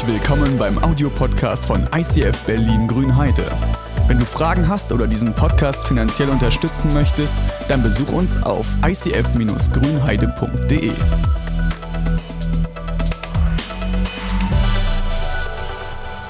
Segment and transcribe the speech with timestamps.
[0.00, 3.52] Herzlich willkommen beim Audiopodcast von ICF Berlin Grünheide.
[4.06, 7.36] Wenn du Fragen hast oder diesen Podcast finanziell unterstützen möchtest,
[7.68, 10.92] dann besuch uns auf icf-grünheide.de.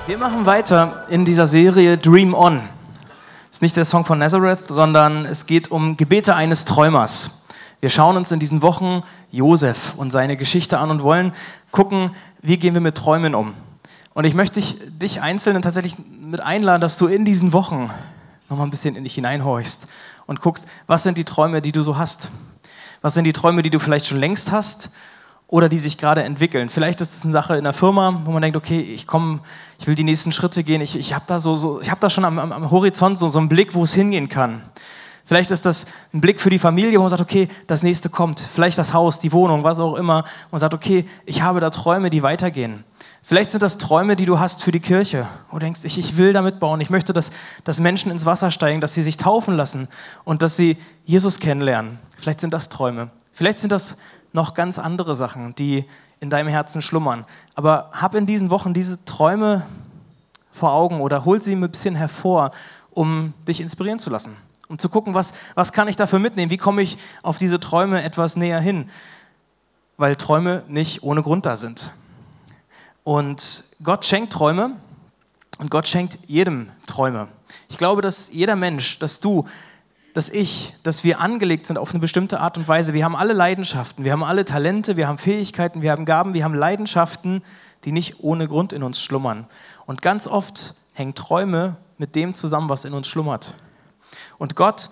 [0.08, 2.56] Wir machen weiter in dieser Serie Dream On.
[2.56, 2.66] Das
[3.52, 7.39] ist nicht der Song von Nazareth, sondern es geht um Gebete eines Träumers.
[7.80, 11.32] Wir schauen uns in diesen Wochen Josef und seine Geschichte an und wollen
[11.70, 12.10] gucken,
[12.42, 13.54] wie gehen wir mit Träumen um.
[14.12, 17.90] Und ich möchte dich, Einzelnen tatsächlich mit einladen, dass du in diesen Wochen
[18.48, 19.88] nochmal ein bisschen in dich hineinhorchst
[20.26, 22.30] und guckst, was sind die Träume, die du so hast?
[23.00, 24.90] Was sind die Träume, die du vielleicht schon längst hast
[25.50, 26.68] oder die sich gerade entwickeln.
[26.68, 29.40] Vielleicht ist es eine Sache in der Firma, wo man denkt, okay, ich komme,
[29.80, 32.24] ich will die nächsten Schritte gehen, ich, ich habe da, so, so, hab da schon
[32.24, 34.62] am, am, am Horizont so, so einen Blick, wo es hingehen kann.
[35.30, 38.40] Vielleicht ist das ein Blick für die Familie, wo man sagt, okay, das nächste kommt.
[38.40, 40.24] Vielleicht das Haus, die Wohnung, was auch immer.
[40.50, 42.82] Und sagt, okay, ich habe da Träume, die weitergehen.
[43.22, 45.28] Vielleicht sind das Träume, die du hast für die Kirche.
[45.48, 46.80] Wo du denkst, ich, ich will damit bauen.
[46.80, 47.30] Ich möchte, dass,
[47.62, 49.86] dass Menschen ins Wasser steigen, dass sie sich taufen lassen
[50.24, 52.00] und dass sie Jesus kennenlernen.
[52.18, 53.10] Vielleicht sind das Träume.
[53.32, 53.98] Vielleicht sind das
[54.32, 55.84] noch ganz andere Sachen, die
[56.18, 57.24] in deinem Herzen schlummern.
[57.54, 59.64] Aber hab in diesen Wochen diese Träume
[60.50, 62.50] vor Augen oder hol sie ein bisschen hervor,
[62.90, 64.36] um dich inspirieren zu lassen.
[64.70, 66.52] Um zu gucken, was, was kann ich dafür mitnehmen?
[66.52, 68.88] Wie komme ich auf diese Träume etwas näher hin?
[69.96, 71.92] Weil Träume nicht ohne Grund da sind.
[73.02, 74.76] Und Gott schenkt Träume
[75.58, 77.26] und Gott schenkt jedem Träume.
[77.68, 79.48] Ich glaube, dass jeder Mensch, dass du
[80.14, 82.94] dass ich, dass wir angelegt sind auf eine bestimmte Art und Weise.
[82.94, 86.42] Wir haben alle Leidenschaften, wir haben alle Talente, wir haben Fähigkeiten, wir haben Gaben, wir
[86.42, 87.42] haben Leidenschaften,
[87.84, 89.46] die nicht ohne Grund in uns schlummern.
[89.86, 93.54] Und ganz oft hängen Träume mit dem zusammen, was in uns schlummert.
[94.40, 94.88] Und Gott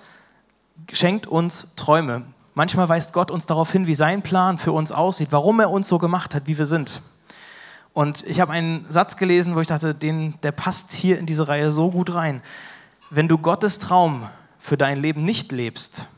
[0.92, 2.22] schenkt uns Träume.
[2.52, 5.88] Manchmal weist Gott uns darauf hin, wie sein Plan für uns aussieht, warum er uns
[5.88, 7.00] so gemacht hat, wie wir sind.
[7.94, 11.48] Und ich habe einen Satz gelesen, wo ich dachte, den, der passt hier in diese
[11.48, 12.42] Reihe so gut rein.
[13.08, 14.28] Wenn du Gottes Traum
[14.58, 16.08] für dein Leben nicht lebst,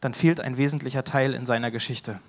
[0.00, 2.20] dann fehlt ein wesentlicher Teil in seiner Geschichte.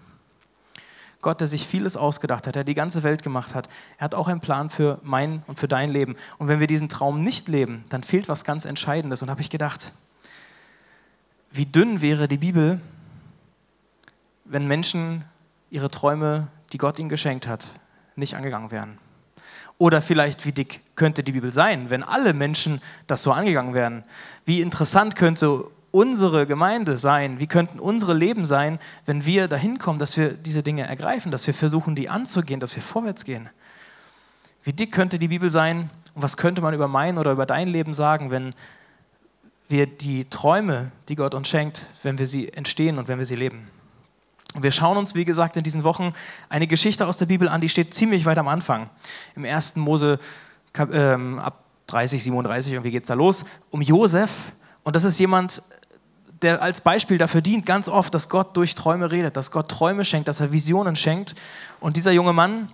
[1.21, 3.67] Gott, der sich vieles ausgedacht hat, der die ganze Welt gemacht hat,
[3.97, 6.15] er hat auch einen Plan für mein und für dein Leben.
[6.37, 9.21] Und wenn wir diesen Traum nicht leben, dann fehlt was ganz Entscheidendes.
[9.21, 9.91] Und habe ich gedacht,
[11.51, 12.79] wie dünn wäre die Bibel,
[14.45, 15.23] wenn Menschen
[15.69, 17.73] ihre Träume, die Gott ihnen geschenkt hat,
[18.15, 18.97] nicht angegangen wären.
[19.77, 24.03] Oder vielleicht, wie dick könnte die Bibel sein, wenn alle Menschen das so angegangen wären?
[24.45, 27.39] Wie interessant könnte unsere Gemeinde sein?
[27.39, 31.47] Wie könnten unsere Leben sein, wenn wir dahin kommen, dass wir diese Dinge ergreifen, dass
[31.47, 33.49] wir versuchen, die anzugehen, dass wir vorwärts gehen?
[34.63, 37.69] Wie dick könnte die Bibel sein und was könnte man über mein oder über dein
[37.69, 38.53] Leben sagen, wenn
[39.69, 43.35] wir die Träume, die Gott uns schenkt, wenn wir sie entstehen und wenn wir sie
[43.35, 43.67] leben?
[44.55, 46.13] Und wir schauen uns, wie gesagt, in diesen Wochen
[46.49, 48.89] eine Geschichte aus der Bibel an, die steht ziemlich weit am Anfang.
[49.35, 49.75] Im 1.
[49.75, 50.17] Mose
[50.75, 54.51] ähm, ab 30, 37, irgendwie geht es da los, um Josef.
[54.83, 55.61] Und das ist jemand,
[56.41, 60.03] der als Beispiel dafür dient, ganz oft, dass Gott durch Träume redet, dass Gott Träume
[60.03, 61.35] schenkt, dass er Visionen schenkt.
[61.79, 62.71] Und dieser junge Mann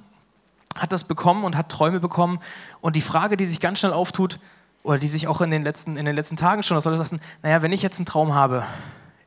[0.75, 2.39] hat das bekommen und hat Träume bekommen.
[2.79, 4.39] Und die Frage, die sich ganz schnell auftut,
[4.85, 7.63] oder die sich auch in den letzten, in den letzten Tagen schon, Leute sagten, naja,
[7.63, 8.63] wenn ich jetzt einen Traum habe,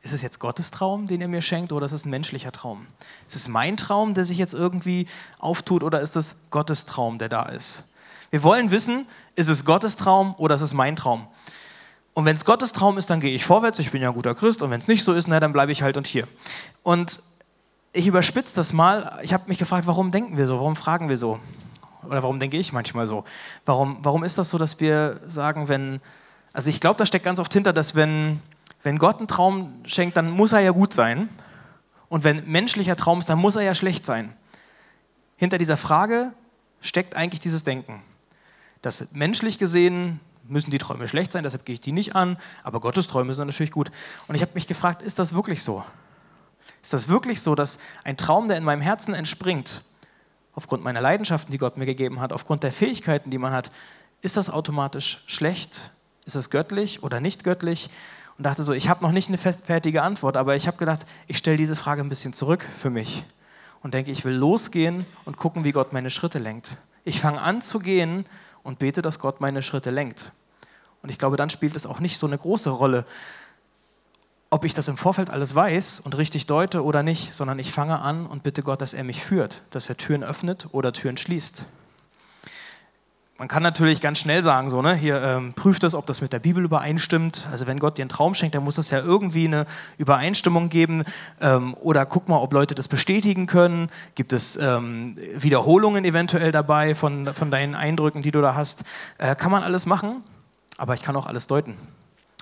[0.01, 2.87] ist es jetzt Gottes Traum, den er mir schenkt, oder ist es ein menschlicher Traum?
[3.27, 5.05] Ist es mein Traum, der sich jetzt irgendwie
[5.37, 7.89] auftut, oder ist es Gottes Traum, der da ist?
[8.29, 9.05] Wir wollen wissen,
[9.35, 11.27] ist es Gottes Traum oder ist es mein Traum?
[12.13, 14.35] Und wenn es Gottes Traum ist, dann gehe ich vorwärts, ich bin ja ein guter
[14.35, 16.25] Christ, und wenn es nicht so ist, na, dann bleibe ich halt und hier.
[16.83, 17.21] Und
[17.91, 19.19] ich überspitze das mal.
[19.23, 20.57] Ich habe mich gefragt, warum denken wir so?
[20.57, 21.37] Warum fragen wir so?
[22.03, 23.25] Oder warum denke ich manchmal so?
[23.65, 26.01] Warum, warum ist das so, dass wir sagen, wenn,
[26.53, 28.41] also ich glaube, da steckt ganz oft hinter, dass wenn
[28.83, 31.29] wenn Gott einen Traum schenkt, dann muss er ja gut sein.
[32.07, 34.33] Und wenn menschlicher Traum ist, dann muss er ja schlecht sein.
[35.35, 36.31] Hinter dieser Frage
[36.81, 38.01] steckt eigentlich dieses Denken.
[38.81, 42.79] Dass menschlich gesehen müssen die Träume schlecht sein, deshalb gehe ich die nicht an, aber
[42.79, 43.91] Gottes Träume sind natürlich gut.
[44.27, 45.83] Und ich habe mich gefragt, ist das wirklich so?
[46.81, 49.83] Ist das wirklich so, dass ein Traum, der in meinem Herzen entspringt,
[50.59, 53.71] aufgrund meiner Leidenschaften, die Gott mir gegeben hat, aufgrund der Fähigkeiten, die man hat,
[54.21, 55.91] ist das automatisch schlecht?
[56.25, 57.89] Ist es göttlich oder nicht göttlich?
[58.39, 61.37] und dachte so, ich habe noch nicht eine fertige Antwort, aber ich habe gedacht, ich
[61.37, 63.25] stelle diese Frage ein bisschen zurück für mich
[63.83, 66.77] und denke, ich will losgehen und gucken, wie Gott meine Schritte lenkt.
[67.03, 68.25] Ich fange an zu gehen
[68.63, 70.31] und bete, dass Gott meine Schritte lenkt.
[71.01, 73.05] Und ich glaube, dann spielt es auch nicht so eine große Rolle,
[74.51, 77.99] ob ich das im Vorfeld alles weiß und richtig deute oder nicht, sondern ich fange
[77.99, 81.65] an und bitte Gott, dass er mich führt, dass er Türen öffnet oder Türen schließt.
[83.37, 86.33] man kann natürlich ganz schnell sagen, so, ne, hier ähm, prüft das, ob das mit
[86.33, 87.47] der Bibel übereinstimmt.
[87.51, 89.65] Also wenn Gott dir einen Traum schenkt, dann muss es ja irgendwie eine
[89.97, 91.03] Übereinstimmung geben.
[91.39, 93.91] Ähm, oder guck mal, ob Leute das bestätigen können.
[94.15, 98.83] Gibt es ähm, Wiederholungen eventuell dabei von, von deinen Eindrücken, die du da hast?
[99.19, 100.23] Äh, kann man alles machen,
[100.77, 101.77] aber ich kann auch alles deuten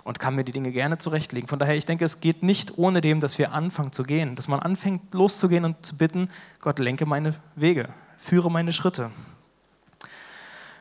[0.08, 1.50] und kann mir die Dinge gerne zurechtlegen.
[1.50, 4.48] Von daher, ich denke, es geht nicht ohne dem, dass wir anfangen zu gehen, dass
[4.48, 6.30] man anfängt loszugehen und zu bitten,
[6.62, 9.12] Gott lenke meine Wege, führe meine Schritte.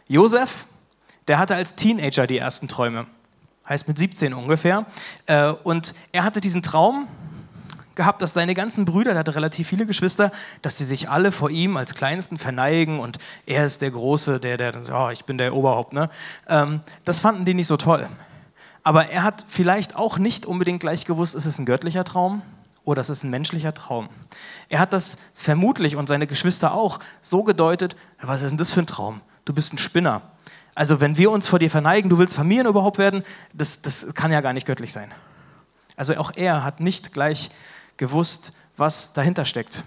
[0.07, 0.67] Josef,
[1.27, 3.07] der hatte als Teenager die ersten Träume,
[3.69, 4.87] heißt mit 17 ungefähr.
[5.27, 7.09] Äh, und er hatte diesen Traum
[7.97, 10.31] gehabt, dass seine ganzen Brüder, der hatte relativ viele Geschwister,
[10.63, 14.57] dass sie sich alle vor ihm als Kleinsten verneigen und er ist der Große, der,
[14.57, 15.95] der, oh, ich bin der Oberhaupt.
[15.95, 16.11] Ne?
[16.49, 18.09] Ähm, das fanden die nicht so toll.
[18.87, 22.43] Aber er hat vielleicht auch nicht unbedingt gleich gewusst, ist es ein göttlicher Traum
[22.85, 24.09] oder ist es ein menschlicher Traum.
[24.69, 28.81] Er hat das vermutlich und seine Geschwister auch so gedeutet, was ist denn das für
[28.81, 29.21] ein Traum?
[29.47, 30.21] du bist ein Spinner.
[30.75, 33.25] Also wenn wir uns vor dir verneigen, du willst Familien überhaupt werden,
[33.55, 35.11] das, das kann ja gar nicht göttlich sein.
[35.97, 37.51] Also auch er hat nicht gleich
[37.97, 39.85] gewusst, was dahinter steckt.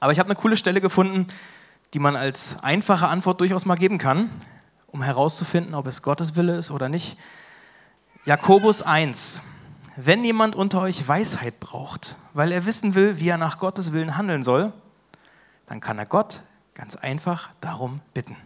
[0.00, 1.26] Aber ich habe eine coole Stelle gefunden,
[1.94, 4.28] die man als einfache Antwort durchaus mal geben kann,
[4.88, 7.16] um herauszufinden, ob es Gottes Wille ist oder nicht.
[8.28, 9.42] Jakobus 1.
[9.96, 14.18] Wenn jemand unter euch Weisheit braucht, weil er wissen will, wie er nach Gottes Willen
[14.18, 14.74] handeln soll,
[15.64, 16.42] dann kann er Gott
[16.74, 18.36] ganz einfach darum bitten.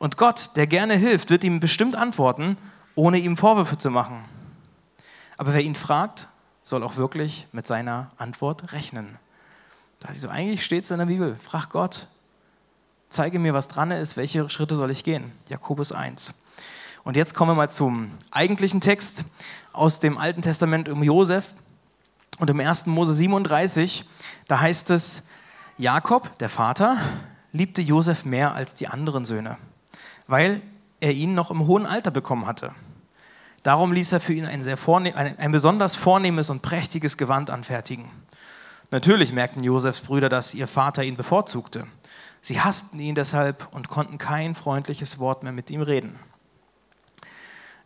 [0.00, 2.58] Und Gott, der gerne hilft, wird ihm bestimmt antworten,
[2.96, 4.24] ohne ihm Vorwürfe zu machen.
[5.36, 6.26] Aber wer ihn fragt,
[6.64, 9.16] soll auch wirklich mit seiner Antwort rechnen.
[10.08, 12.08] Also eigentlich steht es in der Bibel, frag Gott,
[13.10, 15.30] zeige mir, was dran ist, welche Schritte soll ich gehen?
[15.46, 16.34] Jakobus 1.
[17.08, 19.24] Und jetzt kommen wir mal zum eigentlichen Text
[19.72, 21.54] aus dem Alten Testament um Josef.
[22.38, 22.84] Und im 1.
[22.84, 24.04] Mose 37,
[24.46, 25.30] da heißt es,
[25.78, 26.98] Jakob, der Vater,
[27.50, 29.56] liebte Josef mehr als die anderen Söhne
[30.26, 30.60] weil
[31.00, 32.72] er ihn noch im hohen Alter bekommen hatte.
[33.62, 37.48] Darum ließ er für ihn ein, sehr vorne ein, ein besonders vornehmes und prächtiges Gewand
[37.48, 38.04] anfertigen.
[38.90, 41.86] Natürlich merkten Josefs Brüder, dass ihr Vater ihn bevorzugte.
[42.42, 46.18] Sie hassten ihn deshalb und konnten kein freundliches Wort mehr mit ihm reden.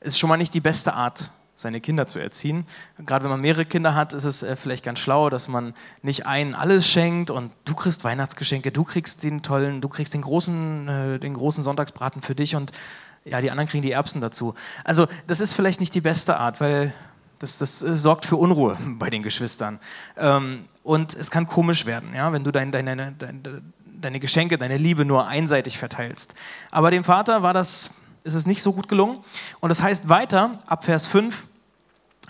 [0.02, 2.66] Ist schon mal nicht die beste Art, seine Kinder zu erziehen.
[2.99, 6.26] Gerade wenn man mehrere Kinder hat, ist es äh, vielleicht ganz schlau, dass man nicht
[6.26, 10.88] einen alles schenkt und du kriegst Weihnachtsgeschenke, du kriegst den tollen, du kriegst den großen,
[10.88, 12.72] äh, den großen Sonntagsbraten für dich und
[13.25, 14.54] ja, die anderen kriegen die Erbsen dazu.
[14.84, 16.93] Also das ist vielleicht nicht die beste Art, weil
[17.38, 19.78] das, das äh, sorgt für Unruhe bei den Geschwistern.
[20.16, 24.78] Ähm, und es kann komisch werden, ja, wenn du dein, deine, deine, deine Geschenke, deine
[24.78, 26.34] Liebe nur einseitig verteilst.
[26.70, 27.93] Aber dem Vater war das
[28.25, 29.25] ist es nicht so gut gelungen.
[29.61, 31.47] Und das heißt weiter, ab Vers 5,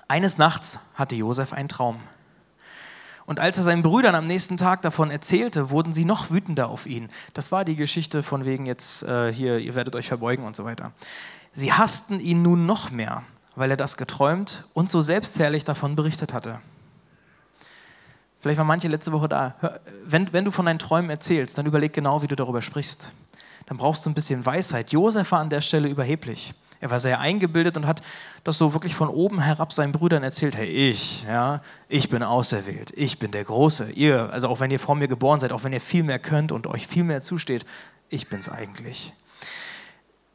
[0.08, 2.00] eines Nachts hatte Josef einen Traum.
[3.24, 6.86] Und als er seinen Brüdern am nächsten Tag davon erzählte, wurden sie noch wütender auf
[6.86, 7.08] ihn.
[7.34, 10.64] Das war die Geschichte von wegen jetzt äh, hier, ihr werdet euch verbeugen und so
[10.64, 10.92] weiter.
[11.54, 13.22] Sie hassten ihn nun noch mehr,
[13.54, 16.60] weil er das geträumt und so selbstherrlich davon berichtet hatte.
[18.40, 19.54] Vielleicht waren manche letzte Woche da.
[20.04, 23.12] Wenn, wenn du von deinen Träumen erzählst, dann überleg genau, wie du darüber sprichst
[23.66, 24.92] dann brauchst du ein bisschen Weisheit.
[24.92, 26.54] Josef war an der Stelle überheblich.
[26.82, 28.02] Er war sehr eingebildet und hat
[28.42, 32.92] das so wirklich von oben herab seinen Brüdern erzählt: Hey, ich, ja, ich bin auserwählt,
[32.96, 33.92] ich bin der Große.
[33.92, 36.50] Ihr, also auch wenn ihr vor mir geboren seid, auch wenn ihr viel mehr könnt
[36.50, 37.64] und euch viel mehr zusteht,
[38.08, 39.12] ich bin's eigentlich.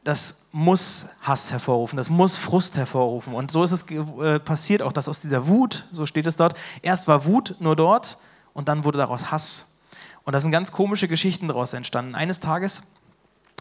[0.04, 3.34] Das muss Hass hervorrufen, das muss Frust hervorrufen.
[3.34, 6.54] Und so ist es äh, passiert auch, dass aus dieser Wut, so steht es dort,
[6.80, 8.16] erst war Wut nur dort
[8.54, 9.66] und dann wurde daraus Hass.
[10.24, 12.14] Und da sind ganz komische Geschichten daraus entstanden.
[12.14, 12.84] Eines Tages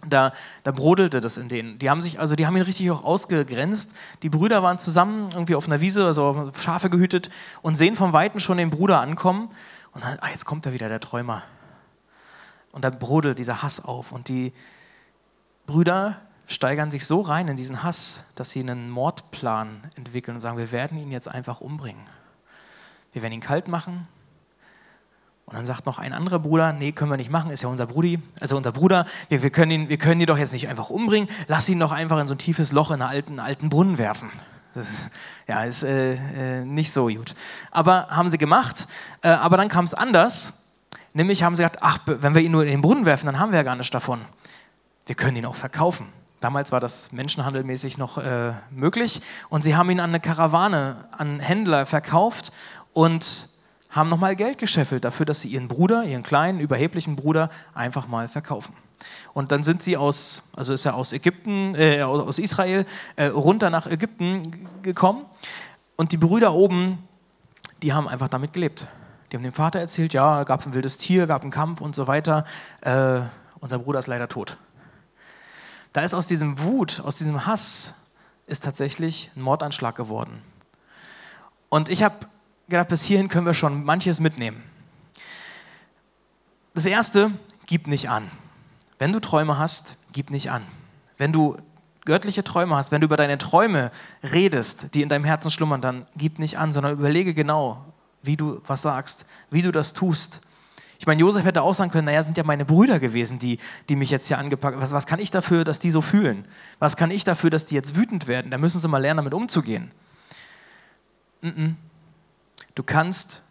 [0.06, 0.32] da,
[0.64, 1.80] da brodelte das in denen.
[1.80, 3.94] Die haben sich, also die haben ihn richtig auch ausgegrenzt.
[4.22, 7.30] Die Brüder waren zusammen irgendwie auf einer Wiese, also Schafe gehütet
[7.62, 9.50] und sehen vom Weiten schon den Bruder ankommen.
[9.94, 11.44] Und dann, ah, jetzt kommt da wieder der Träumer.
[12.72, 14.12] Und dann brodelt dieser Hass auf.
[14.12, 14.54] Und die
[15.66, 20.58] Brüder steigern sich so rein in diesen Hass, dass sie einen Mordplan entwickeln und sagen,
[20.58, 22.04] wir werden ihn jetzt einfach umbringen.
[23.14, 24.08] Wir werden ihn kalt machen,
[25.48, 27.86] und dann sagt noch ein anderer Bruder, nee, können wir nicht machen, ist ja unser
[27.86, 30.90] Brudi, also unser Bruder, wir, wir, können ihn, wir können ihn doch jetzt nicht einfach
[30.90, 33.98] umbringen, lass ihn doch einfach in so ein tiefes Loch in einen alten, alten Brunnen
[33.98, 34.30] werfen.
[34.74, 35.10] Das
[35.48, 37.34] ja, ist äh, äh, nicht so gut.
[37.72, 38.88] Aber haben sie gemacht,
[39.22, 40.64] äh, aber dann kam es anders,
[41.14, 43.54] nämlich haben sie gesagt, ach, wenn wir ihn nur in den Brunnen werfen, dann haben
[43.54, 44.20] wir ja gar nichts davon.
[45.06, 46.10] Wir können ihn auch verkaufen.
[46.42, 51.40] Damals war das menschenhandelmäßig noch äh, möglich und sie haben ihn an eine Karawane, an
[51.40, 52.52] Händler verkauft
[52.92, 53.48] und
[53.98, 58.28] haben nochmal Geld gescheffelt dafür, dass sie ihren Bruder, ihren kleinen, überheblichen Bruder einfach mal
[58.28, 58.74] verkaufen.
[59.34, 62.86] Und dann sind sie aus, also ist er aus Ägypten, äh, aus Israel,
[63.16, 65.26] äh, runter nach Ägypten gekommen.
[65.96, 67.00] Und die Brüder oben,
[67.82, 68.88] die haben einfach damit gelebt.
[69.32, 71.96] Die haben dem Vater erzählt, ja, gab es ein wildes Tier, gab einen Kampf und
[71.96, 72.46] so weiter.
[72.82, 73.22] Äh,
[73.60, 74.58] unser Bruder ist leider tot.
[75.94, 77.96] Da ist aus diesem Wut, aus diesem Hass,
[78.46, 80.42] ist tatsächlich ein Mordanschlag geworden.
[81.70, 82.28] Und ich habe
[82.70, 84.64] gedacht, bis hierhin können wir schon manches mitnehmen.
[86.74, 87.32] Das Erste,
[87.66, 88.30] gib nicht an.
[89.00, 90.64] Wenn du Träume hast, gib nicht an.
[91.18, 91.58] Wenn du
[92.06, 93.92] göttliche Träume hast, wenn du über deine Träume
[94.24, 97.86] redest, die in deinem Herzen schlummern, dann gib nicht an, sondern überlege genau,
[98.24, 100.42] wie du was sagst, wie du das tust.
[101.00, 103.96] Ich meine, Josef hätte auch sagen können, naja, sind ja meine Brüder gewesen, die, die
[103.96, 104.82] mich jetzt hier angepackt haben.
[104.82, 106.48] Was, was kann ich dafür, dass die so fühlen?
[106.80, 108.50] Was kann ich dafür, dass die jetzt wütend werden?
[108.50, 109.92] Da müssen sie mal lernen, damit umzugehen.
[112.78, 113.42] Du kannst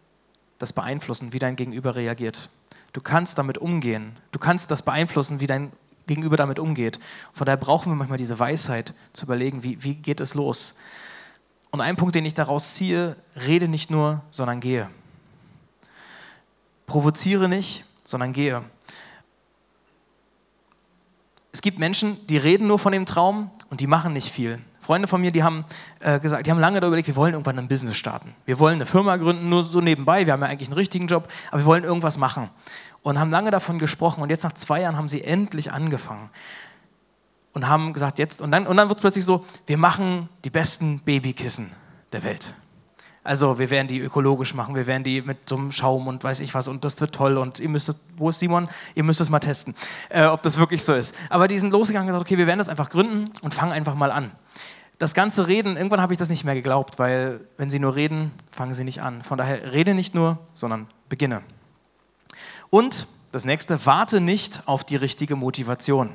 [0.59, 2.49] das beeinflussen, wie dein Gegenüber reagiert.
[2.92, 4.16] Du kannst damit umgehen.
[4.30, 5.73] Du kannst das beeinflussen, wie dein
[6.06, 7.00] Gegenüber damit umgeht.
[7.33, 10.76] Von daher brauchen wir manchmal diese Weisheit zu überlegen, wie, wie geht es los.
[11.73, 14.88] Und ein Punkt, den ich daraus ziehe, rede nicht nur, sondern gehe.
[16.87, 18.62] Provoziere nicht, sondern gehe.
[21.50, 24.61] Es gibt Menschen, die reden nur von dem Traum und die machen nicht viel.
[24.87, 25.64] Freunde von mir, die haben
[25.99, 28.37] äh, gesagt, die haben lange darüber überlegt, wir wollen irgendwann ein Business starten.
[28.45, 30.26] Wir wollen eine Firma gründen, nur so nebenbei.
[30.26, 32.50] Wir haben ja eigentlich einen richtigen Job, aber wir wollen irgendwas machen
[33.02, 36.31] und haben lange davon gesprochen und jetzt nach zwei Jahren haben sie endlich angefangen
[37.52, 40.50] und haben gesagt, jetzt, und dann, und dann wird es plötzlich so, wir machen die
[40.50, 41.73] besten Babykissen
[42.12, 42.55] der Welt.
[43.26, 46.38] Also wir werden die ökologisch machen, wir werden die mit so einem Schaum und weiß
[46.38, 48.69] ich was und das wird toll und ihr müsst, wo ist Simon?
[48.95, 49.75] Ihr müsst es mal testen,
[50.11, 51.12] äh, ob das wirklich so ist.
[51.28, 53.97] Aber die sind losgegangen und gesagt, okay, wir werden das einfach gründen und fangen einfach
[53.97, 54.31] mal an.
[54.99, 58.33] Das ganze Reden, irgendwann habe ich das nicht mehr geglaubt, weil wenn sie nur reden,
[58.50, 59.23] fangen sie nicht an.
[59.23, 61.43] Von daher rede nicht nur, sondern beginne.
[62.71, 66.11] Und das nächste, warte nicht auf die richtige Motivation.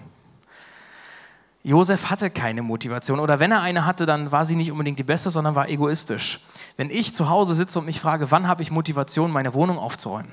[1.64, 5.04] Josef hatte keine Motivation oder wenn er eine hatte, dann war sie nicht unbedingt die
[5.04, 6.40] beste, sondern war egoistisch.
[6.76, 10.32] Wenn ich zu Hause sitze und mich frage, wann habe ich Motivation, meine Wohnung aufzuräumen,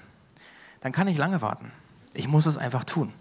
[0.81, 1.71] dann kann ich lange warten.
[2.15, 3.13] Ich muss es einfach tun.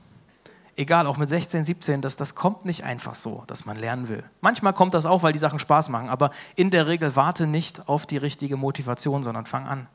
[0.79, 4.23] Egal, auch mit 16, 17, das, das kommt nicht einfach so, dass man lernen will.
[4.41, 7.89] Manchmal kommt das auch, weil die Sachen Spaß machen, aber in der Regel warte nicht
[7.89, 9.87] auf die richtige Motivation, sondern fang an.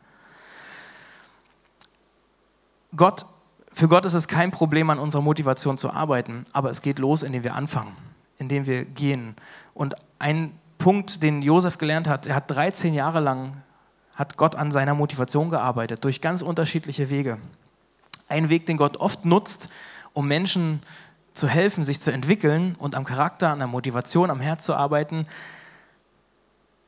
[2.97, 3.27] Gott,
[3.73, 7.23] für Gott ist es kein Problem, an unserer Motivation zu arbeiten, aber es geht los,
[7.23, 7.97] indem wir anfangen,
[8.39, 9.37] indem wir gehen.
[9.75, 13.63] Und ein Punkt, den Josef gelernt hat, er hat 13 Jahre lang
[14.17, 17.39] hat Gott an seiner Motivation gearbeitet, durch ganz unterschiedliche Wege.
[18.29, 19.73] Ein Weg, den Gott oft nutzt,
[20.13, 20.81] um Menschen
[21.33, 25.27] zu helfen, sich zu entwickeln und am Charakter, an der Motivation, am Herz zu arbeiten,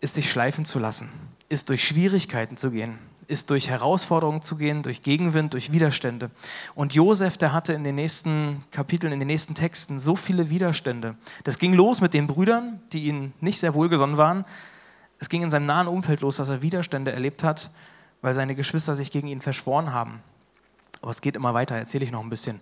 [0.00, 1.08] ist sich schleifen zu lassen,
[1.48, 6.30] ist durch Schwierigkeiten zu gehen, ist durch Herausforderungen zu gehen, durch Gegenwind, durch Widerstände.
[6.74, 11.16] Und Josef, der hatte in den nächsten Kapiteln, in den nächsten Texten so viele Widerstände.
[11.44, 14.44] Das ging los mit den Brüdern, die ihm nicht sehr wohlgesonnen waren.
[15.18, 17.70] Es ging in seinem nahen Umfeld los, dass er Widerstände erlebt hat,
[18.20, 20.22] weil seine Geschwister sich gegen ihn verschworen haben.
[21.00, 22.60] Aber es geht immer weiter, erzähle ich noch ein bisschen.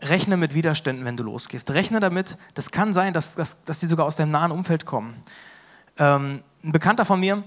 [0.00, 1.70] Rechne mit Widerständen, wenn du losgehst.
[1.72, 5.14] Rechne damit, das kann sein, dass, dass, dass die sogar aus deinem nahen Umfeld kommen.
[5.98, 7.42] Ähm, ein Bekannter von mir,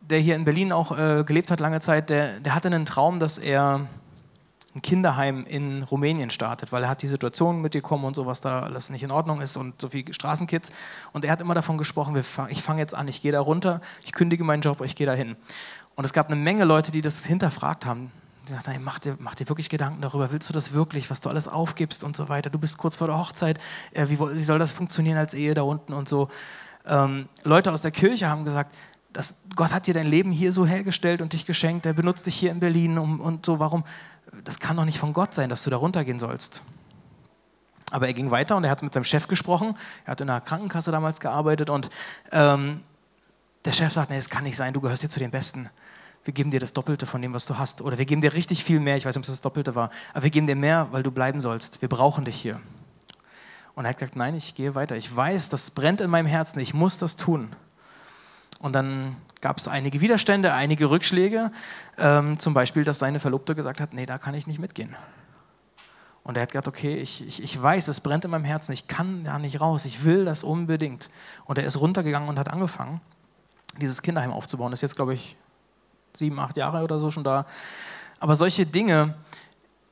[0.00, 3.18] der hier in Berlin auch äh, gelebt hat lange Zeit, der, der hatte einen Traum,
[3.18, 3.86] dass er
[4.74, 8.60] ein Kinderheim in Rumänien startet, weil er hat die Situation mitbekommen und so, was da
[8.60, 10.70] alles nicht in Ordnung ist und so viele Straßenkids.
[11.12, 12.14] Und er hat immer davon gesprochen,
[12.50, 15.14] ich fange jetzt an, ich gehe da runter, ich kündige meinen Job, ich gehe da
[15.14, 15.36] hin.
[15.94, 18.12] Und es gab eine Menge Leute, die das hinterfragt haben.
[18.46, 21.20] Die sagten, hey, mach, dir, mach dir wirklich Gedanken darüber, willst du das wirklich, was
[21.20, 22.48] du alles aufgibst und so weiter.
[22.48, 23.58] Du bist kurz vor der Hochzeit,
[23.92, 26.28] äh, wie, wie, soll das funktionieren als Ehe da unten und so.
[26.86, 28.72] Ähm, Leute aus der Kirche haben gesagt,
[29.12, 32.36] das, Gott hat dir dein Leben hier so hergestellt und dich geschenkt, er benutzt dich
[32.36, 33.82] hier in Berlin um, und so, warum,
[34.44, 36.62] das kann doch nicht von Gott sein, dass du da runtergehen sollst.
[37.90, 40.40] Aber er ging weiter und er hat mit seinem Chef gesprochen, er hat in einer
[40.40, 41.90] Krankenkasse damals gearbeitet und
[42.30, 42.82] ähm,
[43.64, 45.68] der Chef sagt, nee, es kann nicht sein, du gehörst hier zu den Besten.
[46.26, 47.82] Wir geben dir das Doppelte von dem, was du hast.
[47.82, 49.90] Oder wir geben dir richtig viel mehr, ich weiß nicht, ob es das Doppelte war,
[50.12, 51.80] aber wir geben dir mehr, weil du bleiben sollst.
[51.82, 52.60] Wir brauchen dich hier.
[53.76, 54.96] Und er hat gesagt, nein, ich gehe weiter.
[54.96, 57.54] Ich weiß, das brennt in meinem Herzen, ich muss das tun.
[58.58, 61.52] Und dann gab es einige Widerstände, einige Rückschläge.
[61.96, 64.96] Ähm, zum Beispiel, dass seine Verlobte gesagt hat, nee, da kann ich nicht mitgehen.
[66.24, 68.88] Und er hat gesagt, okay, ich, ich, ich weiß, es brennt in meinem Herzen, ich
[68.88, 71.08] kann da nicht raus, ich will das unbedingt.
[71.44, 73.00] Und er ist runtergegangen und hat angefangen,
[73.80, 74.72] dieses Kinderheim aufzubauen.
[74.72, 75.36] Ist jetzt, glaube ich,
[76.16, 77.46] sieben, acht Jahre oder so schon da.
[78.18, 79.14] Aber solche Dinge,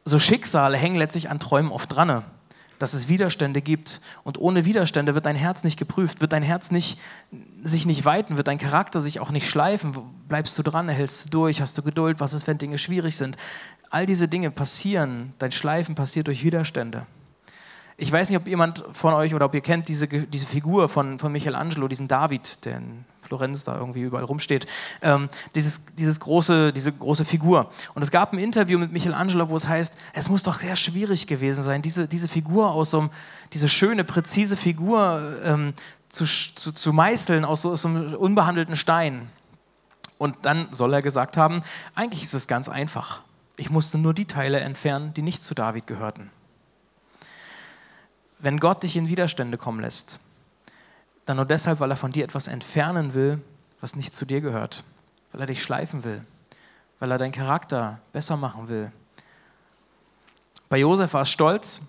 [0.05, 2.25] so Schicksale hängen letztlich an Träumen oft dran
[2.79, 4.01] dass es Widerstände gibt.
[4.25, 6.99] Und ohne Widerstände wird dein Herz nicht geprüft, wird dein Herz nicht,
[7.63, 9.95] sich nicht weiten, wird dein Charakter sich auch nicht schleifen.
[10.29, 13.37] Bleibst du dran, hältst du durch, hast du Geduld, was ist, wenn Dinge schwierig sind.
[13.91, 17.07] All diese Dinge passieren, dein Schleifen passiert durch Widerstände.
[17.97, 21.19] Ich weiß nicht, ob jemand von euch oder ob ihr kennt diese, diese Figur von,
[21.19, 24.67] von Michelangelo, diesen David, den Florenz da irgendwie überall rumsteht.
[25.03, 27.71] Ähm, dieses, dieses große, diese große Figur.
[27.95, 31.27] Und es gab ein Interview mit Michelangelo, wo es heißt, es muss doch sehr schwierig
[31.27, 33.11] gewesen sein, diese, diese Figur aus so einem,
[33.53, 35.75] diese schöne, präzise Figur ähm,
[36.09, 39.29] zu, zu, zu meißeln aus so, aus so einem unbehandelten Stein.
[40.19, 41.63] Und dann soll er gesagt haben,
[41.97, 43.23] eigentlich ist es ganz einfach.
[43.57, 46.31] Ich musste nur die Teile entfernen, die nicht zu David gehörten.
[48.39, 50.21] Wenn Gott dich in Widerstände kommen lässt,
[51.25, 53.41] dann nur deshalb, weil er von dir etwas entfernen will,
[53.81, 54.85] was nicht zu dir gehört,
[55.33, 56.25] weil er dich schleifen will,
[56.99, 58.93] weil er deinen Charakter besser machen will.
[60.69, 61.89] Bei Josef war es Stolz,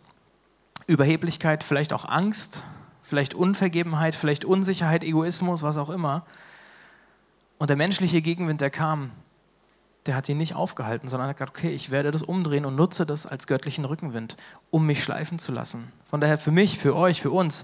[0.87, 2.63] Überheblichkeit, vielleicht auch Angst,
[3.01, 6.25] vielleicht Unvergebenheit, vielleicht Unsicherheit, Egoismus, was auch immer.
[7.57, 9.11] Und der menschliche Gegenwind, der kam,
[10.05, 13.05] der hat ihn nicht aufgehalten, sondern hat gesagt, okay, ich werde das umdrehen und nutze
[13.05, 14.37] das als göttlichen Rückenwind,
[14.69, 15.91] um mich schleifen zu lassen.
[16.09, 17.63] Von daher für mich, für euch, für uns,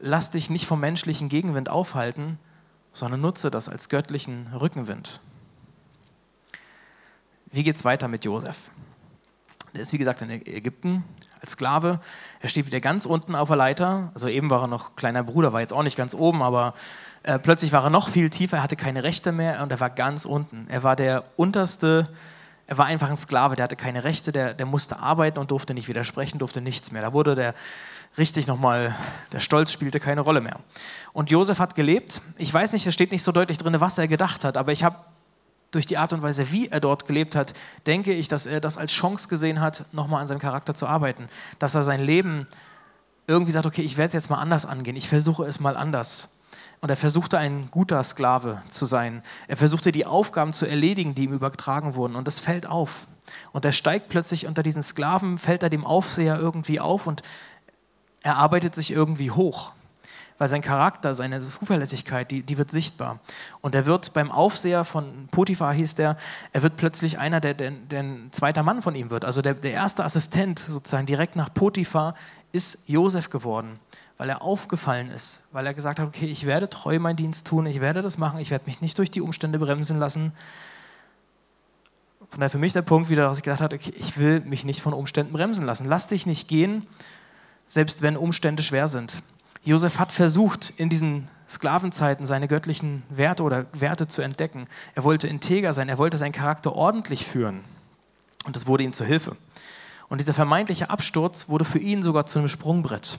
[0.00, 2.38] lass dich nicht vom menschlichen Gegenwind aufhalten,
[2.92, 5.20] sondern nutze das als göttlichen Rückenwind.
[7.52, 8.56] Wie geht es weiter mit Josef?
[9.72, 11.04] Er ist wie gesagt in Ägypten
[11.40, 12.00] als Sklave.
[12.40, 14.10] Er steht wieder ganz unten auf der Leiter.
[14.14, 16.74] Also eben war er noch kleiner Bruder, war jetzt auch nicht ganz oben, aber
[17.22, 18.58] äh, plötzlich war er noch viel tiefer.
[18.58, 20.66] Er hatte keine Rechte mehr und er war ganz unten.
[20.68, 22.08] Er war der unterste,
[22.70, 25.74] er war einfach ein Sklave, der hatte keine Rechte, der, der musste arbeiten und durfte
[25.74, 27.02] nicht widersprechen, durfte nichts mehr.
[27.02, 27.52] Da wurde der
[28.16, 28.94] richtig nochmal,
[29.32, 30.60] der Stolz spielte keine Rolle mehr.
[31.12, 32.22] Und Josef hat gelebt.
[32.38, 34.84] Ich weiß nicht, es steht nicht so deutlich drin, was er gedacht hat, aber ich
[34.84, 34.94] habe
[35.72, 37.54] durch die Art und Weise, wie er dort gelebt hat,
[37.86, 41.28] denke ich, dass er das als Chance gesehen hat, nochmal an seinem Charakter zu arbeiten.
[41.58, 42.46] Dass er sein Leben
[43.26, 46.36] irgendwie sagt, okay, ich werde es jetzt mal anders angehen, ich versuche es mal anders.
[46.80, 49.22] Und er versuchte ein guter Sklave zu sein.
[49.48, 52.16] Er versuchte die Aufgaben zu erledigen, die ihm übertragen wurden.
[52.16, 53.06] Und das fällt auf.
[53.52, 57.22] Und er steigt plötzlich unter diesen Sklaven, fällt er dem Aufseher irgendwie auf und
[58.22, 59.72] er arbeitet sich irgendwie hoch
[60.40, 63.20] weil sein Charakter, seine Zuverlässigkeit, die, die wird sichtbar.
[63.60, 66.16] Und er wird beim Aufseher von Potiphar, hieß der,
[66.54, 69.26] er wird plötzlich einer, der, der, der ein zweiter Mann von ihm wird.
[69.26, 72.14] Also der, der erste Assistent sozusagen direkt nach Potiphar
[72.52, 73.78] ist Josef geworden,
[74.20, 77.64] weil er aufgefallen ist, weil er gesagt hat, okay, ich werde treu meinen Dienst tun,
[77.64, 80.32] ich werde das machen, ich werde mich nicht durch die Umstände bremsen lassen.
[82.28, 84.62] Von daher für mich der Punkt wieder, dass ich gesagt habe, okay, ich will mich
[84.62, 85.86] nicht von Umständen bremsen lassen.
[85.86, 86.86] Lass dich nicht gehen,
[87.66, 89.22] selbst wenn Umstände schwer sind.
[89.64, 94.66] Josef hat versucht, in diesen Sklavenzeiten seine göttlichen Werte oder Werte zu entdecken.
[94.94, 97.64] Er wollte integer sein, er wollte seinen Charakter ordentlich führen.
[98.44, 99.34] Und das wurde ihm zur Hilfe.
[100.10, 103.18] Und dieser vermeintliche Absturz wurde für ihn sogar zu einem Sprungbrett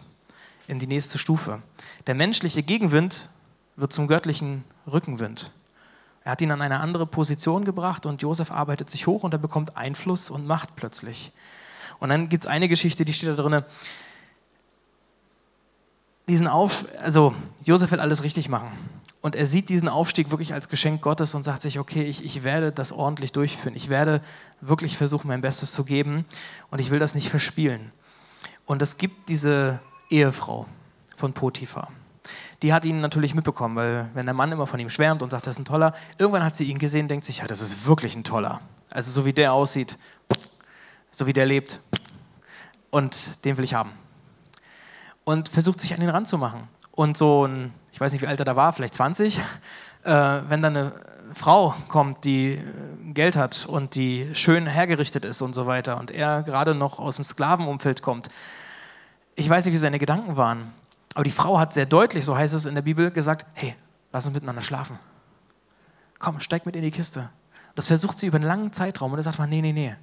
[0.72, 1.62] in die nächste Stufe.
[2.08, 3.30] Der menschliche Gegenwind
[3.76, 5.52] wird zum göttlichen Rückenwind.
[6.24, 9.38] Er hat ihn an eine andere Position gebracht und Josef arbeitet sich hoch und er
[9.38, 11.34] bekommt Einfluss und Macht plötzlich.
[12.00, 13.64] Und dann gibt es eine Geschichte, die steht da drin,
[16.30, 18.72] diesen Auf, also Josef will alles richtig machen.
[19.20, 22.44] Und er sieht diesen Aufstieg wirklich als Geschenk Gottes und sagt sich, okay, ich, ich
[22.44, 23.76] werde das ordentlich durchführen.
[23.76, 24.22] Ich werde
[24.62, 26.24] wirklich versuchen, mein Bestes zu geben
[26.70, 27.92] und ich will das nicht verspielen.
[28.66, 30.67] Und es gibt diese Ehefrau
[31.15, 31.91] von Potiphar.
[32.62, 35.47] Die hat ihn natürlich mitbekommen, weil wenn der Mann immer von ihm schwärmt und sagt,
[35.47, 38.15] das ist ein toller, irgendwann hat sie ihn gesehen, denkt sich, ja, das ist wirklich
[38.15, 38.62] ein toller.
[38.91, 39.97] Also so wie der aussieht,
[41.10, 41.80] so wie der lebt.
[42.91, 43.91] Und den will ich haben
[45.24, 46.67] und versucht sich an ihn ranzumachen.
[46.91, 49.41] Und so ein, ich weiß nicht, wie alt er da war, vielleicht 20, äh,
[50.04, 50.93] wenn dann eine
[51.34, 52.63] Frau kommt, die äh,
[53.13, 57.15] Geld hat und die schön hergerichtet ist und so weiter und er gerade noch aus
[57.15, 58.30] dem Sklavenumfeld kommt.
[59.36, 60.70] Ich weiß nicht, wie seine Gedanken waren,
[61.13, 63.76] aber die Frau hat sehr deutlich, so heißt es in der Bibel, gesagt, hey,
[64.12, 64.98] lass uns miteinander schlafen.
[66.20, 67.30] Komm, steig mit in die Kiste.
[67.76, 69.96] Das versucht sie über einen langen Zeitraum und er sagt man, nee, nee, nee.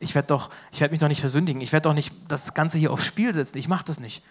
[0.00, 0.38] Ich werde
[0.78, 1.62] werd mich doch nicht versündigen.
[1.62, 3.58] Ich werde doch nicht das Ganze hier aufs Spiel setzen.
[3.58, 4.22] Ich mache das nicht.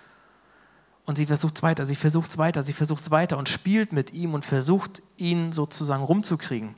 [1.06, 3.92] Und sie versucht es weiter, sie versucht es weiter, sie versucht es weiter und spielt
[3.92, 6.76] mit ihm und versucht, ihn sozusagen rumzukriegen.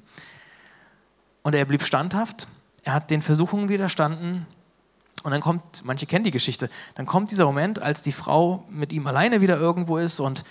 [1.43, 2.47] Und er blieb standhaft,
[2.83, 4.47] er hat den Versuchungen widerstanden.
[5.25, 8.93] Und dann kommt, manche kennen die Geschichte, dann kommt dieser Moment, als die Frau mit
[8.93, 10.43] ihm alleine wieder irgendwo ist und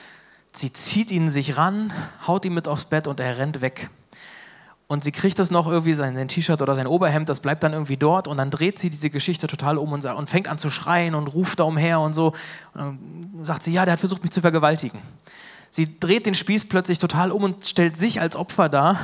[0.53, 1.93] sie zieht ihn sich ran,
[2.27, 3.89] haut ihn mit aufs Bett und er rennt weg.
[4.89, 7.97] Und sie kriegt das noch irgendwie, sein, T-Shirt oder sein Oberhemd, das bleibt dann irgendwie
[7.97, 11.15] dort und dann dreht sie diese Geschichte total um und, und fängt an zu schreien
[11.15, 12.33] und ruft da umher und so.
[12.75, 15.01] Und dann sagt sie, ja, der hat versucht, mich zu vergewaltigen.
[15.71, 18.99] Sie dreht den Spieß plötzlich total um und stellt sich als Opfer dar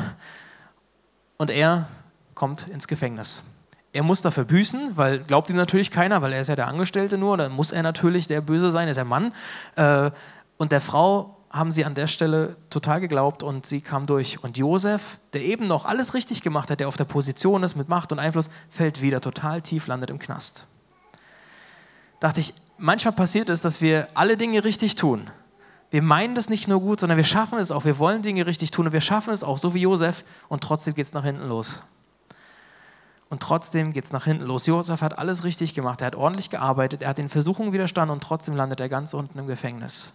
[1.37, 1.87] und er
[2.35, 3.45] kommt ins Gefängnis.
[3.93, 7.19] Er muss dafür büßen, weil glaubt ihm natürlich keiner, weil er ist ja der Angestellte
[7.19, 9.33] nur, dann muss er natürlich der Böse sein, er ist der Mann.
[9.75, 10.11] Äh,
[10.59, 14.45] und der Frau haben sie an der Stelle total geglaubt und sie kam durch.
[14.45, 17.89] Und Josef, der eben noch alles richtig gemacht hat, der auf der Position ist mit
[17.89, 20.67] Macht und Einfluss, fällt wieder total tief, landet im Knast.
[22.21, 25.29] Dachte ich, manchmal passiert es, dass wir alle Dinge richtig tun,
[25.93, 27.85] Wir meinen das nicht nur gut, sondern wir schaffen es auch.
[27.85, 30.25] Wir wollen Dinge richtig tun und wir schaffen es auch, so wie Josef.
[30.49, 31.83] Und trotzdem geht es nach hinten los.
[33.31, 34.67] Und trotzdem geht es nach hinten los.
[34.67, 36.01] Josef hat alles richtig gemacht.
[36.01, 37.03] Er hat ordentlich gearbeitet.
[37.03, 40.13] Er hat den Versuchungen widerstanden und trotzdem landet er ganz unten im Gefängnis.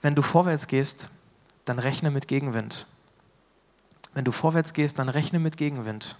[0.00, 1.10] Wenn du vorwärts gehst,
[1.66, 2.86] dann rechne mit Gegenwind.
[4.14, 6.16] Wenn du vorwärts gehst, dann rechne mit Gegenwind.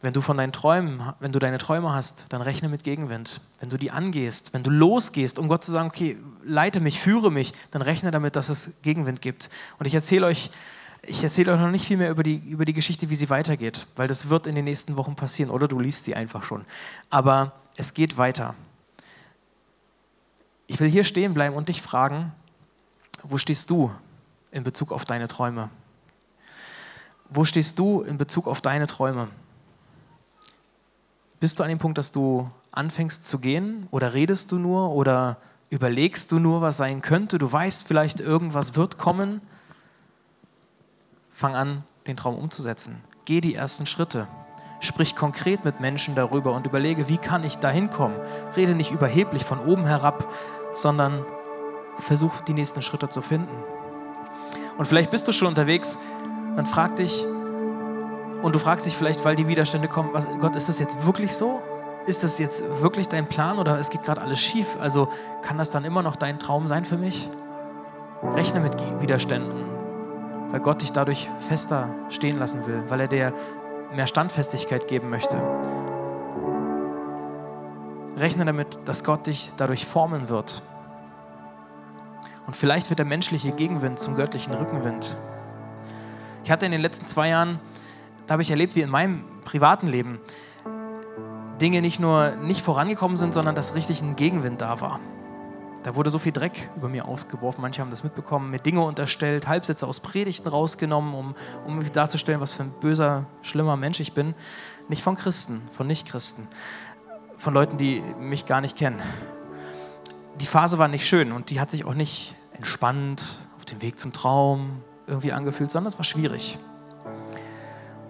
[0.00, 3.40] Wenn du von deinen Träumen, wenn du deine Träume hast, dann rechne mit Gegenwind.
[3.58, 7.32] Wenn du die angehst, wenn du losgehst, um Gott zu sagen, okay, leite mich, führe
[7.32, 9.50] mich, dann rechne damit, dass es Gegenwind gibt.
[9.78, 10.50] Und ich erzähle euch,
[11.06, 13.86] ich erzähle euch noch nicht viel mehr über die, über die Geschichte, wie sie weitergeht,
[13.96, 16.64] weil das wird in den nächsten Wochen passieren oder du liest sie einfach schon.
[17.10, 18.54] Aber es geht weiter.
[20.66, 22.32] Ich will hier stehen bleiben und dich fragen,
[23.22, 23.92] wo stehst du
[24.50, 25.70] in Bezug auf deine Träume?
[27.28, 29.28] Wo stehst du in Bezug auf deine Träume?
[31.38, 35.38] Bist du an dem Punkt, dass du anfängst zu gehen oder redest du nur oder
[35.70, 37.38] überlegst du nur, was sein könnte?
[37.38, 39.40] Du weißt vielleicht, irgendwas wird kommen.
[41.36, 43.02] Fang an, den Traum umzusetzen.
[43.26, 44.26] Geh die ersten Schritte.
[44.80, 48.16] Sprich konkret mit Menschen darüber und überlege, wie kann ich da hinkommen?
[48.56, 50.32] Rede nicht überheblich von oben herab,
[50.72, 51.26] sondern
[51.98, 53.54] versuch die nächsten Schritte zu finden.
[54.78, 55.98] Und vielleicht bist du schon unterwegs,
[56.56, 57.26] dann frag dich,
[58.42, 61.36] und du fragst dich vielleicht, weil die Widerstände kommen, was, Gott, ist das jetzt wirklich
[61.36, 61.60] so?
[62.06, 64.78] Ist das jetzt wirklich dein Plan oder es geht gerade alles schief?
[64.80, 65.08] Also
[65.42, 67.28] kann das dann immer noch dein Traum sein für mich?
[68.22, 69.75] Rechne mit Widerständen,
[70.50, 73.32] weil Gott dich dadurch fester stehen lassen will, weil er dir
[73.94, 75.36] mehr Standfestigkeit geben möchte.
[78.16, 80.62] Rechne damit, dass Gott dich dadurch formen wird.
[82.46, 85.16] Und vielleicht wird der menschliche Gegenwind zum göttlichen Rückenwind.
[86.44, 87.58] Ich hatte in den letzten zwei Jahren,
[88.26, 90.20] da habe ich erlebt, wie in meinem privaten Leben
[91.60, 95.00] Dinge nicht nur nicht vorangekommen sind, sondern dass richtig ein Gegenwind da war.
[95.86, 99.46] Da wurde so viel Dreck über mir ausgeworfen, manche haben das mitbekommen, mir Dinge unterstellt,
[99.46, 104.34] Halbsätze aus Predigten rausgenommen, um, um darzustellen, was für ein böser, schlimmer Mensch ich bin.
[104.88, 106.48] Nicht von Christen, von Nichtchristen,
[107.36, 109.00] von Leuten, die mich gar nicht kennen.
[110.40, 113.22] Die Phase war nicht schön und die hat sich auch nicht entspannt
[113.56, 116.58] auf dem Weg zum Traum, irgendwie angefühlt, sondern es war schwierig.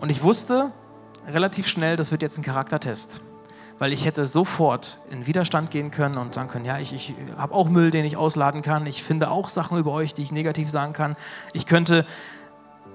[0.01, 0.73] Und ich wusste
[1.29, 3.21] relativ schnell, das wird jetzt ein Charaktertest.
[3.79, 7.55] Weil ich hätte sofort in Widerstand gehen können und sagen können, ja, ich, ich habe
[7.55, 8.87] auch Müll, den ich ausladen kann.
[8.87, 11.17] Ich finde auch Sachen über euch, die ich negativ sagen kann.
[11.53, 12.07] Ich könnte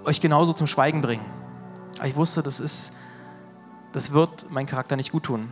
[0.05, 1.25] euch genauso zum Schweigen bringen.
[1.99, 2.93] Aber ich wusste, das ist,
[3.91, 5.51] das wird mein Charakter nicht gut tun.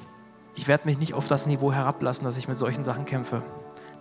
[0.55, 3.43] Ich werde mich nicht auf das Niveau herablassen, dass ich mit solchen Sachen kämpfe.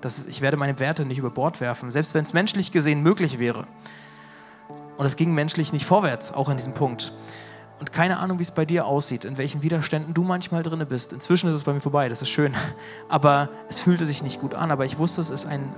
[0.00, 3.38] Das, ich werde meine Werte nicht über Bord werfen, selbst wenn es menschlich gesehen möglich
[3.38, 3.66] wäre.
[4.96, 7.12] Und es ging menschlich nicht vorwärts, auch an diesem Punkt.
[7.80, 11.12] Und keine Ahnung, wie es bei dir aussieht, in welchen Widerständen du manchmal drin bist.
[11.12, 12.54] Inzwischen ist es bei mir vorbei, das ist schön.
[13.08, 14.70] Aber es fühlte sich nicht gut an.
[14.70, 15.72] Aber ich wusste, es ist ein,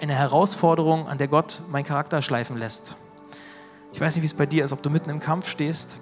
[0.00, 2.96] eine Herausforderung, an der Gott meinen Charakter schleifen lässt.
[3.92, 5.98] Ich weiß nicht, wie es bei dir ist, ob du mitten im Kampf stehst,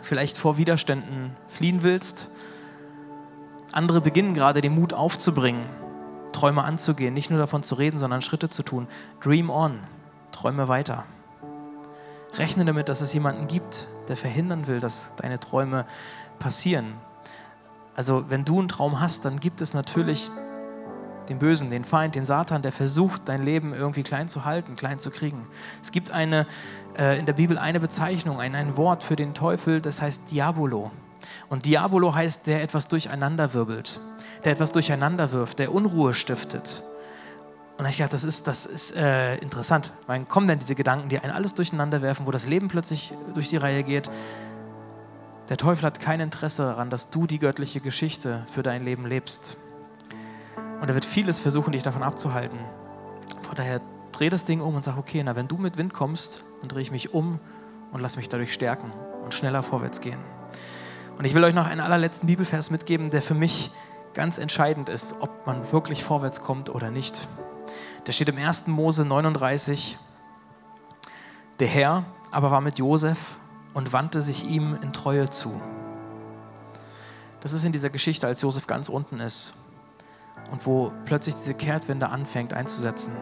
[0.00, 2.28] vielleicht vor Widerständen fliehen willst.
[3.72, 5.64] Andere beginnen gerade den Mut aufzubringen,
[6.32, 8.88] Träume anzugehen, nicht nur davon zu reden, sondern Schritte zu tun.
[9.22, 9.80] Dream on,
[10.32, 11.04] träume weiter.
[12.36, 15.86] Rechne damit, dass es jemanden gibt, der verhindern will, dass deine Träume
[16.38, 16.94] passieren.
[17.94, 20.30] Also wenn du einen Traum hast, dann gibt es natürlich
[21.28, 24.98] den Bösen, den Feind, den Satan, der versucht, dein Leben irgendwie klein zu halten, klein
[24.98, 25.46] zu kriegen.
[25.82, 26.46] Es gibt eine,
[26.96, 30.90] äh, in der Bibel eine Bezeichnung, ein, ein Wort für den Teufel, das heißt Diabolo.
[31.48, 34.00] Und Diabolo heißt, der etwas durcheinanderwirbelt,
[34.44, 36.84] der etwas durcheinander wirft, der Unruhe stiftet.
[37.78, 39.92] Und ich dachte, das ist, das ist äh, interessant.
[40.08, 43.48] Wann kommen denn diese Gedanken, die einen alles durcheinander werfen, wo das Leben plötzlich durch
[43.48, 44.10] die Reihe geht?
[45.48, 49.56] Der Teufel hat kein Interesse daran, dass du die göttliche Geschichte für dein Leben lebst.
[50.80, 52.58] Und er wird vieles versuchen, dich davon abzuhalten.
[53.42, 56.44] Von daher dreh das Ding um und sag, okay, na, wenn du mit Wind kommst,
[56.60, 57.38] dann drehe ich mich um
[57.92, 58.92] und lass mich dadurch stärken
[59.24, 60.18] und schneller vorwärts gehen.
[61.16, 63.70] Und ich will euch noch einen allerletzten Bibelvers mitgeben, der für mich
[64.14, 67.28] ganz entscheidend ist, ob man wirklich vorwärts kommt oder nicht.
[68.08, 68.68] Der steht im 1.
[68.68, 69.98] Mose 39.
[71.58, 73.36] Der Herr aber war mit Josef
[73.74, 75.60] und wandte sich ihm in Treue zu.
[77.40, 79.58] Das ist in dieser Geschichte, als Josef ganz unten ist
[80.50, 83.14] und wo plötzlich diese Kehrtwende anfängt einzusetzen.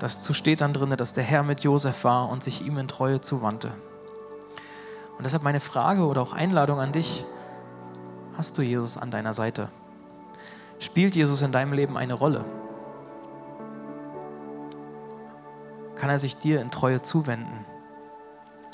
[0.00, 3.20] Das steht dann drin, dass der Herr mit Josef war und sich ihm in Treue
[3.20, 3.70] zuwandte.
[5.18, 7.24] Und deshalb meine Frage oder auch Einladung an dich,
[8.36, 9.68] hast du Jesus an deiner Seite?
[10.80, 12.44] Spielt Jesus in deinem Leben eine Rolle?
[15.96, 17.64] Kann er sich dir in Treue zuwenden.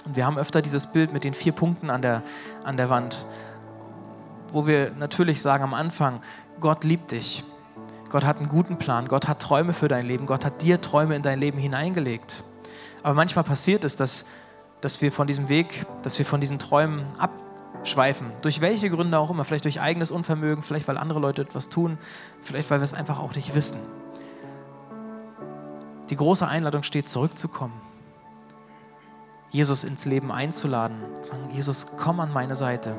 [0.05, 2.23] Und wir haben öfter dieses Bild mit den vier Punkten an der,
[2.65, 3.27] an der Wand,
[4.53, 6.21] wo wir natürlich sagen am Anfang,
[6.61, 7.45] Gott liebt dich.
[8.11, 9.09] Gott hat einen guten Plan.
[9.09, 10.27] Gott hat Träume für dein Leben.
[10.27, 12.45] Gott hat dir Träume in dein Leben hineingelegt.
[13.03, 14.27] Aber manchmal passiert es, dass,
[14.83, 18.27] dass wir von diesem Weg, dass wir von diesen Träumen abschweifen.
[18.43, 19.45] Durch welche Gründe auch immer.
[19.45, 21.97] Vielleicht durch eigenes Unvermögen, vielleicht weil andere Leute etwas tun,
[22.43, 23.81] vielleicht weil wir es einfach auch nicht wissen.
[26.13, 27.73] Die große Einladung steht, zurückzukommen.
[29.51, 30.99] Jesus ins Leben einzuladen.
[31.23, 32.95] Sagen, Jesus, komm an meine Seite.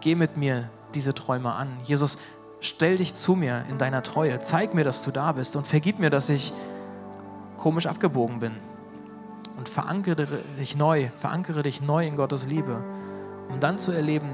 [0.00, 1.68] Geh mit mir diese Träume an.
[1.84, 2.18] Jesus,
[2.58, 4.40] stell dich zu mir in deiner Treue.
[4.40, 6.52] Zeig mir, dass du da bist und vergib mir, dass ich
[7.58, 8.56] komisch abgebogen bin.
[9.56, 10.26] Und verankere
[10.58, 12.82] dich neu, verankere dich neu in Gottes Liebe,
[13.48, 14.30] um dann zu erleben,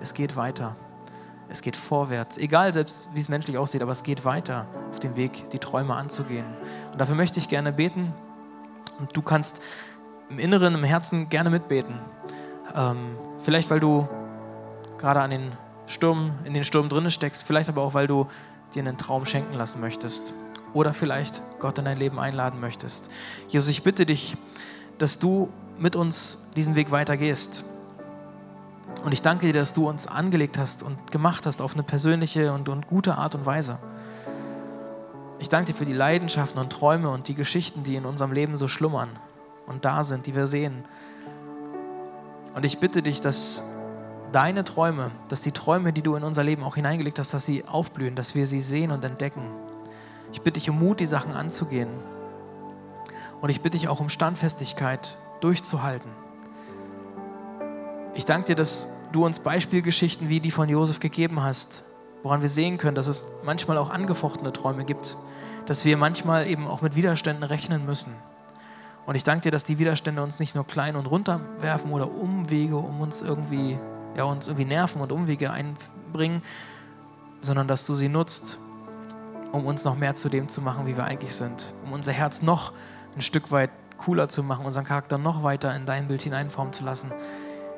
[0.00, 0.74] es geht weiter.
[1.48, 5.16] Es geht vorwärts, egal selbst wie es menschlich aussieht, aber es geht weiter auf dem
[5.16, 6.46] Weg, die Träume anzugehen.
[6.92, 8.12] Und dafür möchte ich gerne beten.
[8.98, 9.62] Und du kannst
[10.28, 11.98] im Inneren, im Herzen gerne mitbeten.
[12.74, 14.08] Ähm, vielleicht, weil du
[14.98, 15.52] gerade an den
[15.86, 18.26] Sturm, in den Sturm drinne steckst, vielleicht aber auch, weil du
[18.74, 20.34] dir einen Traum schenken lassen möchtest
[20.72, 23.10] oder vielleicht Gott in dein Leben einladen möchtest.
[23.48, 24.36] Jesus, ich bitte dich,
[24.98, 27.64] dass du mit uns diesen Weg weitergehst.
[29.06, 32.52] Und ich danke dir, dass du uns angelegt hast und gemacht hast auf eine persönliche
[32.52, 33.78] und, und gute Art und Weise.
[35.38, 38.56] Ich danke dir für die Leidenschaften und Träume und die Geschichten, die in unserem Leben
[38.56, 39.08] so schlummern
[39.68, 40.84] und da sind, die wir sehen.
[42.56, 43.62] Und ich bitte dich, dass
[44.32, 47.64] deine Träume, dass die Träume, die du in unser Leben auch hineingelegt hast, dass sie
[47.64, 49.52] aufblühen, dass wir sie sehen und entdecken.
[50.32, 51.90] Ich bitte dich um Mut, die Sachen anzugehen.
[53.40, 56.25] Und ich bitte dich auch um Standfestigkeit, durchzuhalten.
[58.16, 61.84] Ich danke dir, dass du uns Beispielgeschichten wie die von Josef gegeben hast,
[62.22, 65.18] woran wir sehen können, dass es manchmal auch angefochtene Träume gibt,
[65.66, 68.14] dass wir manchmal eben auch mit Widerständen rechnen müssen.
[69.04, 72.76] Und ich danke dir, dass die Widerstände uns nicht nur klein und runterwerfen oder Umwege,
[72.76, 73.78] um uns irgendwie,
[74.16, 76.40] ja, uns irgendwie Nerven und Umwege einbringen,
[77.42, 78.58] sondern dass du sie nutzt,
[79.52, 82.40] um uns noch mehr zu dem zu machen, wie wir eigentlich sind, um unser Herz
[82.40, 82.72] noch
[83.14, 86.82] ein Stück weit cooler zu machen, unseren Charakter noch weiter in dein Bild hineinformen zu
[86.82, 87.12] lassen.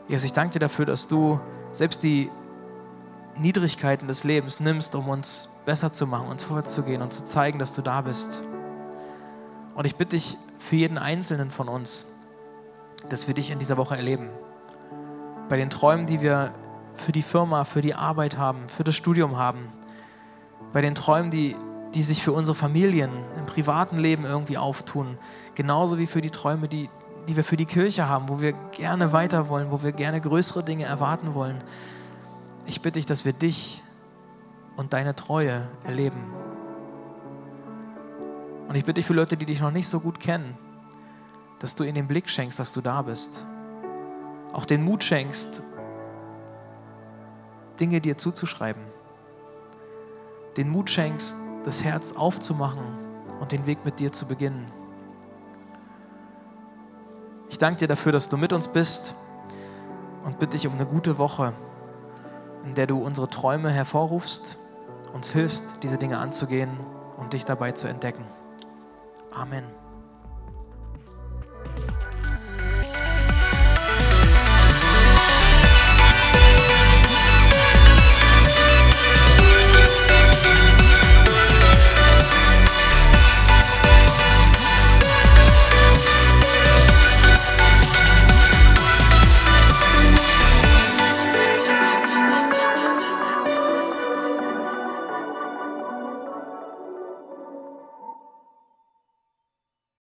[0.09, 1.39] Jesus, ich danke dir dafür, dass du
[1.71, 2.31] selbst die
[3.37, 7.25] Niedrigkeiten des Lebens nimmst, um uns besser zu machen, uns vorwärts zu gehen und zu
[7.25, 8.43] zeigen, dass du da bist.
[9.75, 12.07] Und ich bitte dich für jeden Einzelnen von uns,
[13.11, 14.31] dass wir dich in dieser Woche erleben.
[15.51, 16.53] Bei den Träumen, die wir
[16.95, 19.69] für die Firma, für die Arbeit haben, für das Studium haben.
[20.73, 21.55] Bei den Träumen, die,
[21.95, 25.19] die sich für unsere Familien im privaten Leben irgendwie auftun.
[25.55, 26.89] Genauso wie für die Träume, die,
[27.29, 30.65] die wir für die Kirche haben, wo wir gerne weiter wollen, wo wir gerne größere
[30.65, 31.63] Dinge erwarten wollen.
[32.65, 33.83] Ich bitte dich, dass wir dich
[34.77, 36.25] und deine Treue erleben.
[38.67, 40.57] Und ich bitte dich für Leute, die dich noch nicht so gut kennen,
[41.59, 43.45] dass du ihnen den Blick schenkst, dass du da bist.
[44.53, 45.63] Auch den Mut schenkst,
[47.79, 48.83] Dinge dir zuzuschreiben.
[50.57, 52.85] Den Mut schenkst, das Herz aufzumachen
[53.41, 54.78] und den Weg mit dir zu beginnen.
[57.51, 59.15] Ich danke dir dafür, dass du mit uns bist
[60.25, 61.53] und bitte dich um eine gute Woche,
[62.65, 64.59] in der du unsere Träume hervorrufst,
[65.13, 66.71] uns hilfst, diese Dinge anzugehen
[67.17, 68.25] und dich dabei zu entdecken.
[69.33, 69.88] Amen.